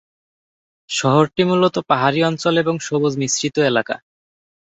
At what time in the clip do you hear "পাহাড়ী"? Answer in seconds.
1.89-2.19